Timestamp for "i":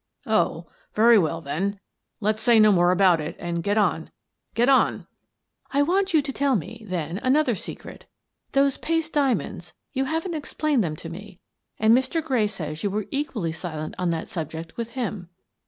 5.75-5.83